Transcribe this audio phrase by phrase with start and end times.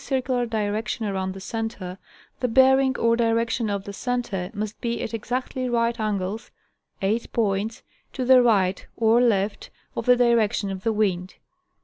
[0.03, 1.95] circular direction around the center,
[2.39, 6.49] the bearing or direction of the center must be at exactly right angles
[7.03, 11.35] (eight points) to the right (or left) of the direction of the wind.